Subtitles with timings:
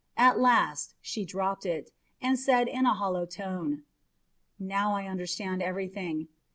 [0.17, 3.83] At last she dropped it, and said in a hollow tone:
[4.57, 6.27] "Now I understand everything.